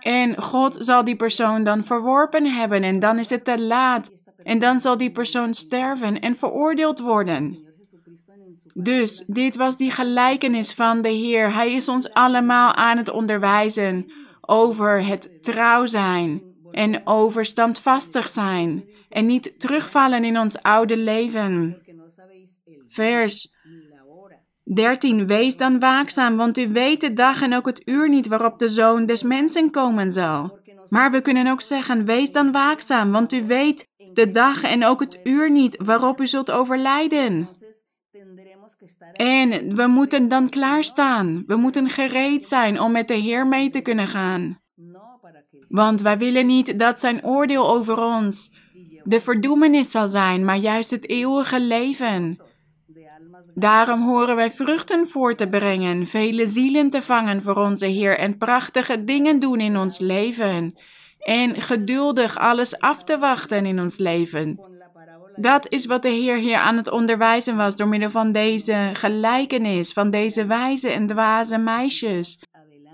En 0.00 0.42
God 0.42 0.76
zal 0.78 1.04
die 1.04 1.16
persoon 1.16 1.64
dan 1.64 1.84
verworpen 1.84 2.46
hebben 2.46 2.82
en 2.82 2.98
dan 2.98 3.18
is 3.18 3.30
het 3.30 3.44
te 3.44 3.62
laat. 3.62 4.12
En 4.42 4.58
dan 4.58 4.80
zal 4.80 4.96
die 4.96 5.10
persoon 5.10 5.54
sterven 5.54 6.20
en 6.20 6.36
veroordeeld 6.36 6.98
worden. 7.00 7.58
Dus 8.74 9.24
dit 9.26 9.56
was 9.56 9.76
die 9.76 9.90
gelijkenis 9.90 10.74
van 10.74 11.00
de 11.00 11.08
Heer. 11.08 11.54
Hij 11.54 11.72
is 11.72 11.88
ons 11.88 12.12
allemaal 12.12 12.74
aan 12.74 12.96
het 12.96 13.10
onderwijzen 13.10 14.06
over 14.48 15.06
het 15.06 15.42
trouw 15.42 15.86
zijn 15.86 16.42
en 16.70 17.06
over 17.06 17.44
standvastig 17.44 18.28
zijn 18.28 18.84
en 19.08 19.26
niet 19.26 19.60
terugvallen 19.60 20.24
in 20.24 20.38
ons 20.38 20.62
oude 20.62 20.96
leven. 20.96 21.82
Vers 22.86 23.54
13. 24.74 25.26
Wees 25.26 25.56
dan 25.56 25.78
waakzaam, 25.78 26.36
want 26.36 26.58
u 26.58 26.68
weet 26.68 27.00
de 27.00 27.12
dag 27.12 27.42
en 27.42 27.54
ook 27.54 27.66
het 27.66 27.82
uur 27.84 28.08
niet 28.08 28.26
waarop 28.26 28.58
de 28.58 28.68
zoon 28.68 29.06
des 29.06 29.22
mensen 29.22 29.70
komen 29.70 30.12
zal. 30.12 30.58
Maar 30.88 31.10
we 31.10 31.20
kunnen 31.20 31.46
ook 31.46 31.60
zeggen: 31.60 32.04
Wees 32.04 32.32
dan 32.32 32.52
waakzaam, 32.52 33.12
want 33.12 33.32
u 33.32 33.44
weet 33.46 33.88
de 34.12 34.30
dag 34.30 34.62
en 34.62 34.84
ook 34.84 35.00
het 35.00 35.20
uur 35.24 35.50
niet 35.50 35.76
waarop 35.84 36.20
u 36.20 36.26
zult 36.26 36.50
overlijden. 36.50 37.48
En 39.12 39.76
we 39.76 39.86
moeten 39.86 40.28
dan 40.28 40.48
klaarstaan. 40.48 41.44
We 41.46 41.56
moeten 41.56 41.88
gereed 41.88 42.44
zijn 42.44 42.80
om 42.80 42.92
met 42.92 43.08
de 43.08 43.14
Heer 43.14 43.46
mee 43.46 43.70
te 43.70 43.80
kunnen 43.80 44.08
gaan. 44.08 44.58
Want 45.68 46.00
wij 46.00 46.18
willen 46.18 46.46
niet 46.46 46.78
dat 46.78 47.00
zijn 47.00 47.24
oordeel 47.24 47.70
over 47.70 47.98
ons 47.98 48.62
de 49.04 49.20
verdoemenis 49.20 49.90
zal 49.90 50.08
zijn, 50.08 50.44
maar 50.44 50.56
juist 50.56 50.90
het 50.90 51.08
eeuwige 51.08 51.60
leven. 51.60 52.38
Daarom 53.54 54.00
horen 54.00 54.36
wij 54.36 54.50
vruchten 54.50 55.06
voor 55.06 55.34
te 55.34 55.48
brengen, 55.48 56.06
vele 56.06 56.46
zielen 56.46 56.90
te 56.90 57.02
vangen 57.02 57.42
voor 57.42 57.56
onze 57.56 57.86
Heer 57.86 58.18
en 58.18 58.36
prachtige 58.38 59.04
dingen 59.04 59.38
doen 59.38 59.60
in 59.60 59.76
ons 59.76 59.98
leven. 59.98 60.78
En 61.18 61.60
geduldig 61.60 62.38
alles 62.38 62.78
af 62.78 63.04
te 63.04 63.18
wachten 63.18 63.66
in 63.66 63.80
ons 63.80 63.98
leven. 63.98 64.73
Dat 65.36 65.68
is 65.68 65.86
wat 65.86 66.02
de 66.02 66.08
Heer 66.08 66.36
hier 66.36 66.56
aan 66.56 66.76
het 66.76 66.90
onderwijzen 66.90 67.56
was 67.56 67.76
door 67.76 67.88
middel 67.88 68.10
van 68.10 68.32
deze 68.32 68.90
gelijkenis, 68.92 69.92
van 69.92 70.10
deze 70.10 70.46
wijze 70.46 70.90
en 70.90 71.06
dwaze 71.06 71.58
meisjes. 71.58 72.42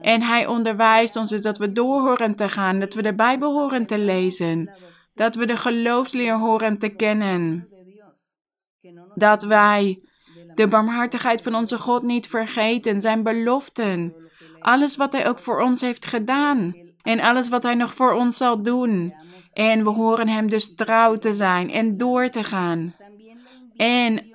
En 0.01 0.23
hij 0.23 0.47
onderwijst 0.47 1.17
ons 1.17 1.31
dus 1.31 1.43
dat 1.43 1.59
we 1.59 1.73
door 1.73 2.01
horen 2.01 2.35
te 2.35 2.49
gaan, 2.49 2.79
dat 2.79 2.95
we 2.95 3.03
de 3.03 3.15
Bijbel 3.15 3.53
horen 3.53 3.87
te 3.87 3.99
lezen, 3.99 4.71
dat 5.15 5.35
we 5.35 5.47
de 5.47 5.57
geloofsleer 5.57 6.39
horen 6.39 6.79
te 6.79 6.89
kennen, 6.89 7.69
dat 9.15 9.43
wij 9.43 10.03
de 10.55 10.69
barmhartigheid 10.69 11.43
van 11.43 11.55
onze 11.55 11.79
God 11.79 12.03
niet 12.03 12.27
vergeten, 12.27 13.01
zijn 13.01 13.23
beloften, 13.23 14.15
alles 14.61 14.97
wat 14.97 15.13
Hij 15.13 15.29
ook 15.29 15.39
voor 15.39 15.61
ons 15.61 15.81
heeft 15.81 16.07
gedaan 16.07 16.75
en 17.03 17.21
alles 17.21 17.49
wat 17.49 17.63
Hij 17.63 17.75
nog 17.75 17.95
voor 17.95 18.13
ons 18.13 18.37
zal 18.37 18.63
doen. 18.63 19.15
En 19.53 19.85
we 19.85 19.91
horen 19.91 20.29
Hem 20.29 20.51
dus 20.51 20.75
trouw 20.75 21.19
te 21.19 21.33
zijn 21.33 21.71
en 21.71 21.97
door 21.97 22.29
te 22.29 22.45
gaan. 22.45 22.95
En 23.77 24.31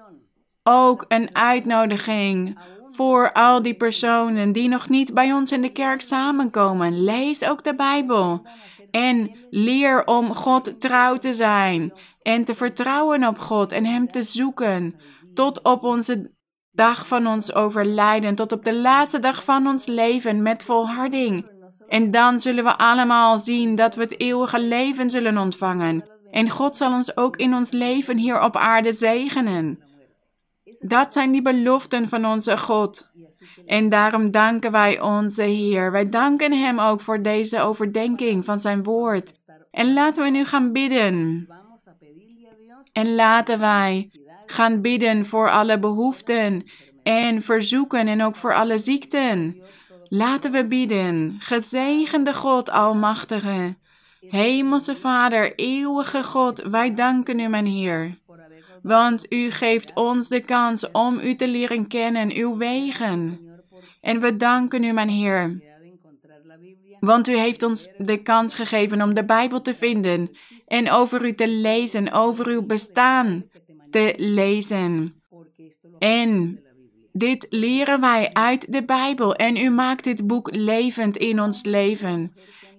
ook 0.64 1.06
een 1.08 1.36
uitnodiging 1.36 2.58
voor 2.86 3.32
al 3.32 3.62
die 3.62 3.74
personen 3.74 4.52
die 4.52 4.68
nog 4.68 4.90
niet 4.90 5.14
bij 5.14 5.34
ons 5.34 5.52
in 5.52 5.62
de 5.62 5.72
kerk 5.72 6.02
samenkomen. 6.02 7.04
Lees 7.04 7.46
ook 7.46 7.64
de 7.64 7.76
Bijbel. 7.76 8.48
En 8.92 9.32
leer 9.50 10.06
om 10.06 10.34
God 10.34 10.80
trouw 10.80 11.18
te 11.18 11.34
zijn. 11.34 11.94
En 12.22 12.44
te 12.44 12.56
vertrouwen 12.56 13.28
op 13.28 13.40
God 13.40 13.72
en 13.72 13.86
Hem 13.86 14.08
te 14.08 14.24
zoeken. 14.24 14.96
Tot 15.34 15.62
op 15.62 15.84
onze 15.84 16.32
dag 16.72 17.08
van 17.08 17.28
ons 17.28 17.54
overlijden. 17.54 18.36
Tot 18.36 18.52
op 18.52 18.64
de 18.64 18.76
laatste 18.76 19.20
dag 19.20 19.44
van 19.44 19.68
ons 19.68 19.86
leven 19.86 20.42
met 20.42 20.64
volharding. 20.64 21.55
En 21.88 22.12
dan 22.12 22.40
zullen 22.40 22.64
we 22.64 22.78
allemaal 22.78 23.40
zien 23.40 23.76
dat 23.76 23.96
we 23.96 24.02
het 24.02 24.20
eeuwige 24.20 24.60
leven 24.60 25.10
zullen 25.10 25.38
ontvangen. 25.38 26.04
En 26.32 26.50
God 26.50 26.76
zal 26.76 26.94
ons 26.94 27.18
ook 27.18 27.36
in 27.36 27.54
ons 27.54 27.72
leven 27.72 28.18
hier 28.18 28.42
op 28.42 28.56
aarde 28.56 28.92
zegenen. 28.92 29.80
Dat 30.80 31.14
zijn 31.14 31.32
die 31.32 31.42
beloften 31.42 32.10
van 32.10 32.26
onze 32.26 32.58
God. 32.58 33.12
En 33.66 33.90
daarom 33.90 34.32
danken 34.32 34.72
wij 34.72 35.02
onze 35.02 35.44
Heer. 35.44 35.92
Wij 35.92 36.10
danken 36.10 36.52
Hem 36.52 36.80
ook 36.80 37.02
voor 37.02 37.22
deze 37.22 37.62
overdenking 37.62 38.46
van 38.46 38.60
Zijn 38.60 38.84
woord. 38.84 39.32
En 39.72 39.94
laten 39.94 40.24
we 40.24 40.30
nu 40.30 40.46
gaan 40.46 40.72
bidden. 40.72 41.48
En 42.94 43.16
laten 43.16 43.60
wij 43.60 44.10
gaan 44.46 44.82
bidden 44.82 45.26
voor 45.26 45.52
alle 45.52 45.80
behoeften 45.80 46.64
en 47.04 47.42
verzoeken 47.42 48.08
en 48.08 48.24
ook 48.24 48.36
voor 48.36 48.56
alle 48.56 48.78
ziekten. 48.78 49.64
Laten 50.16 50.52
we 50.52 50.68
bidden. 50.68 51.36
Gezegende 51.40 52.34
God, 52.34 52.70
Almachtige, 52.70 53.76
Hemelse 54.20 54.96
Vader, 54.96 55.56
eeuwige 55.56 56.24
God, 56.24 56.62
wij 56.62 56.94
danken 56.94 57.40
u, 57.40 57.48
mijn 57.48 57.66
Heer. 57.66 58.18
Want 58.82 59.32
u 59.32 59.52
geeft 59.52 59.94
ons 59.94 60.28
de 60.28 60.40
kans 60.40 60.92
om 60.92 61.20
u 61.20 61.36
te 61.36 61.48
leren 61.48 61.88
kennen, 61.88 62.34
uw 62.34 62.58
wegen. 62.58 63.40
En 64.02 64.20
we 64.20 64.36
danken 64.36 64.84
u, 64.84 64.92
mijn 64.92 65.10
Heer. 65.10 65.64
Want 67.00 67.28
u 67.28 67.38
heeft 67.38 67.64
ons 67.64 67.94
de 67.98 68.22
kans 68.22 68.56
gegeven 68.56 69.02
om 69.02 69.14
de 69.14 69.26
Bijbel 69.26 69.62
te 69.62 69.76
vinden 69.76 70.30
en 70.68 70.92
over 70.92 71.26
u 71.26 71.34
te 71.34 71.48
lezen, 71.48 72.12
over 72.12 72.48
uw 72.48 72.66
bestaan 72.66 73.46
te 73.90 74.14
lezen. 74.18 75.22
En 76.00 76.60
dit 77.18 77.48
leren 77.50 78.02
wij 78.02 78.30
uit 78.34 78.72
de 78.72 78.84
Bijbel 78.84 79.36
en 79.36 79.58
u 79.58 79.70
maakt 79.70 80.04
dit 80.04 80.28
boek 80.28 80.56
levend 80.56 81.18
in 81.18 81.42
ons 81.42 81.64
leven. 81.64 82.34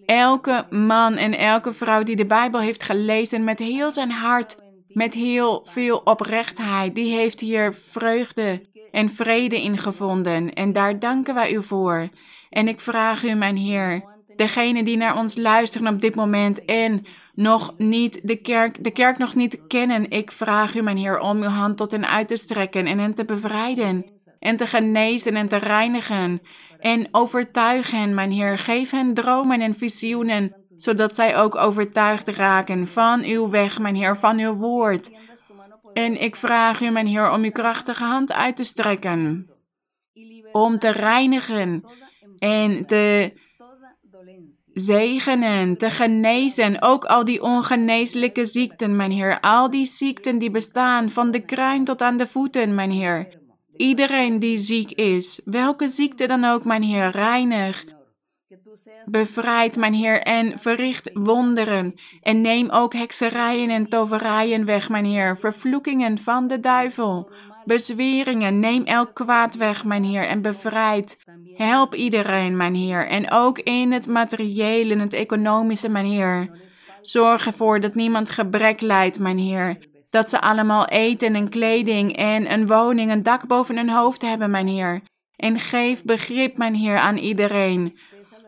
Elke 0.06 0.66
man 0.70 1.14
en 1.14 1.38
elke 1.38 1.72
vrouw 1.72 2.02
die 2.02 2.16
de 2.16 2.26
Bijbel 2.26 2.60
heeft 2.60 2.82
gelezen 2.82 3.44
met 3.44 3.58
heel 3.58 3.92
zijn 3.92 4.10
hart, 4.10 4.56
met 4.88 5.14
heel 5.14 5.66
veel 5.68 6.00
oprechtheid, 6.04 6.94
die 6.94 7.14
heeft 7.14 7.40
hier 7.40 7.74
vreugde 7.74 8.62
en 8.90 9.10
vrede 9.10 9.62
in 9.62 9.78
gevonden. 9.78 10.52
En 10.52 10.72
daar 10.72 10.98
danken 10.98 11.34
wij 11.34 11.52
u 11.52 11.62
voor. 11.62 12.08
En 12.50 12.68
ik 12.68 12.80
vraag 12.80 13.24
u, 13.24 13.34
mijn 13.34 13.56
Heer, 13.56 14.04
degene 14.36 14.82
die 14.82 14.96
naar 14.96 15.18
ons 15.18 15.36
luisteren 15.36 15.94
op 15.94 16.00
dit 16.00 16.14
moment 16.14 16.64
en 16.64 17.06
nog 17.34 17.74
niet 17.78 18.28
de 18.28 18.36
kerk, 18.36 18.84
de 18.84 18.90
kerk 18.90 19.18
nog 19.18 19.34
niet 19.34 19.60
kennen, 19.68 20.10
ik 20.10 20.32
vraag 20.32 20.74
u, 20.74 20.82
mijn 20.82 20.96
Heer, 20.96 21.18
om 21.18 21.42
uw 21.42 21.48
hand 21.48 21.76
tot 21.76 21.92
hen 21.92 22.08
uit 22.08 22.28
te 22.28 22.36
strekken 22.36 22.86
en 22.86 22.98
hen 22.98 23.14
te 23.14 23.24
bevrijden 23.24 24.14
en 24.38 24.56
te 24.56 24.66
genezen 24.66 25.36
en 25.36 25.48
te 25.48 25.56
reinigen 25.56 26.40
en 26.78 27.08
overtuigen, 27.10 28.14
mijn 28.14 28.30
Heer. 28.30 28.58
Geef 28.58 28.90
hen 28.90 29.14
dromen 29.14 29.60
en 29.60 29.74
visioenen, 29.74 30.54
zodat 30.76 31.14
zij 31.14 31.36
ook 31.36 31.56
overtuigd 31.56 32.28
raken 32.28 32.88
van 32.88 33.22
uw 33.22 33.48
weg, 33.48 33.78
mijn 33.78 33.94
Heer, 33.94 34.16
van 34.16 34.38
uw 34.38 34.52
woord. 34.52 35.10
En 35.92 36.22
ik 36.22 36.36
vraag 36.36 36.80
u, 36.80 36.90
mijn 36.90 37.06
Heer, 37.06 37.30
om 37.30 37.42
uw 37.42 37.50
krachtige 37.50 38.04
hand 38.04 38.32
uit 38.32 38.56
te 38.56 38.64
strekken, 38.64 39.50
om 40.52 40.78
te 40.78 40.90
reinigen 40.90 41.84
en 42.38 42.86
te 42.86 43.32
zegenen, 44.72 45.76
te 45.76 45.90
genezen, 45.90 46.82
ook 46.82 47.04
al 47.04 47.24
die 47.24 47.42
ongeneeslijke 47.42 48.44
ziekten, 48.44 48.96
mijn 48.96 49.10
Heer, 49.10 49.40
al 49.40 49.70
die 49.70 49.86
ziekten 49.86 50.38
die 50.38 50.50
bestaan, 50.50 51.10
van 51.10 51.30
de 51.30 51.40
kruin 51.40 51.84
tot 51.84 52.02
aan 52.02 52.16
de 52.16 52.26
voeten, 52.26 52.74
mijn 52.74 52.90
Heer. 52.90 53.44
Iedereen 53.76 54.38
die 54.38 54.58
ziek 54.58 54.90
is, 54.90 55.40
welke 55.44 55.88
ziekte 55.88 56.26
dan 56.26 56.44
ook, 56.44 56.64
mijn 56.64 56.82
Heer, 56.82 57.10
reinig. 57.10 57.84
Bevrijd, 59.04 59.76
mijn 59.76 59.94
Heer, 59.94 60.20
en 60.20 60.58
verricht 60.58 61.10
wonderen. 61.12 61.94
En 62.20 62.40
neem 62.40 62.70
ook 62.70 62.92
hekserijen 62.92 63.70
en 63.70 63.88
toverijen 63.88 64.64
weg, 64.64 64.88
mijn 64.88 65.04
Heer, 65.04 65.38
vervloekingen 65.38 66.18
van 66.18 66.46
de 66.46 66.60
duivel. 66.60 67.30
Bezweringen, 67.64 68.60
neem 68.60 68.84
elk 68.84 69.14
kwaad 69.14 69.56
weg, 69.56 69.84
mijn 69.84 70.04
Heer, 70.04 70.26
en 70.26 70.42
bevrijd. 70.42 71.18
Help 71.54 71.94
iedereen, 71.94 72.56
mijn 72.56 72.74
Heer, 72.74 73.06
en 73.06 73.30
ook 73.30 73.58
in 73.58 73.92
het 73.92 74.06
materiële 74.06 74.92
en 74.92 75.00
het 75.00 75.12
economische, 75.12 75.88
mijn 75.88 76.06
Heer. 76.06 76.50
Zorg 77.00 77.46
ervoor 77.46 77.80
dat 77.80 77.94
niemand 77.94 78.30
gebrek 78.30 78.80
lijdt, 78.80 79.18
mijn 79.18 79.38
Heer. 79.38 79.78
Dat 80.16 80.30
ze 80.30 80.40
allemaal 80.40 80.86
eten 80.86 81.34
en 81.34 81.48
kleding 81.48 82.16
en 82.16 82.52
een 82.52 82.66
woning, 82.66 83.10
een 83.10 83.22
dak 83.22 83.46
boven 83.46 83.76
hun 83.76 83.90
hoofd 83.90 84.22
hebben, 84.22 84.50
mijn 84.50 84.66
Heer. 84.66 85.00
En 85.36 85.58
geef 85.58 86.04
begrip, 86.04 86.56
mijn 86.56 86.74
Heer, 86.74 86.98
aan 86.98 87.16
iedereen. 87.16 87.92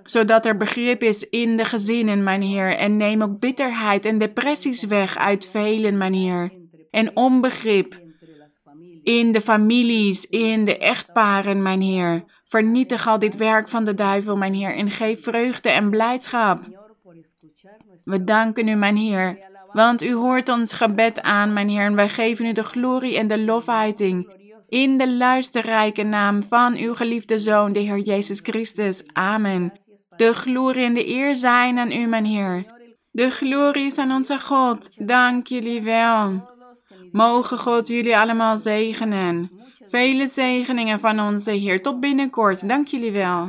Zodat 0.03 0.47
er 0.47 0.57
begrip 0.57 1.03
is 1.03 1.29
in 1.29 1.57
de 1.57 1.65
gezinnen, 1.65 2.23
mijn 2.23 2.43
Heer. 2.43 2.77
En 2.77 2.97
neem 2.97 3.23
ook 3.23 3.39
bitterheid 3.39 4.05
en 4.05 4.19
depressies 4.19 4.85
weg 4.85 5.17
uit 5.17 5.47
velen, 5.47 5.97
mijn 5.97 6.15
Heer. 6.15 6.53
En 6.91 7.17
onbegrip 7.17 8.01
in 9.03 9.33
de 9.33 9.41
families, 9.41 10.27
in 10.27 10.65
de 10.65 10.79
echtparen, 10.79 11.63
mijn 11.63 11.81
Heer. 11.81 12.25
Vernietig 12.45 13.09
al 13.09 13.19
dit 13.19 13.37
werk 13.37 13.69
van 13.69 13.85
de 13.85 13.95
duivel, 13.95 14.37
mijn 14.37 14.55
Heer. 14.55 14.75
En 14.75 14.91
geef 14.91 15.23
vreugde 15.23 15.71
en 15.71 15.91
blijdschap. 15.91 16.61
We 18.05 18.25
danken 18.25 18.69
u, 18.69 18.75
mijn 18.75 18.97
Heer 18.97 19.47
want 19.73 20.03
u 20.03 20.15
hoort 20.15 20.49
ons 20.49 20.73
gebed 20.73 21.23
aan, 21.23 21.53
mijn 21.53 21.69
Heer, 21.69 21.85
en 21.85 21.95
wij 21.95 22.09
geven 22.09 22.47
u 22.47 22.53
de 22.53 22.63
glorie 22.63 23.19
en 23.19 23.27
de 23.27 23.39
lofheiting. 23.39 24.37
In 24.69 24.99
de 24.99 25.13
luisterrijke 25.13 26.03
naam 26.03 26.43
van 26.43 26.77
uw 26.77 26.95
geliefde 26.95 27.39
Zoon, 27.39 27.73
de 27.73 27.79
Heer 27.79 27.99
Jezus 27.99 28.41
Christus. 28.43 29.03
Amen. 29.13 29.73
De 30.17 30.35
glorie 30.35 30.85
en 30.85 30.95
de 30.95 31.09
eer 31.09 31.37
zijn 31.37 31.79
aan 31.79 31.93
u, 31.93 32.07
mijn 32.07 32.25
Heer. 32.25 32.65
De 33.11 33.31
glorie 33.31 33.87
is 33.87 33.99
aan 33.99 34.13
onze 34.13 34.39
God. 34.39 35.07
Dank 35.07 35.47
jullie 35.47 35.83
wel. 35.83 36.49
Mogen 37.13 37.59
God 37.59 37.89
jullie 37.89 38.19
allemaal 38.19 38.57
zegenen. 38.57 39.51
Vele 39.85 40.27
zegeningen 40.27 41.01
van 41.01 41.21
onze 41.21 41.51
Heer. 41.51 41.83
Tot 41.83 42.01
binnenkort. 42.01 42.69
Dank 42.69 42.87
jullie 42.87 43.13
wel. 43.13 43.49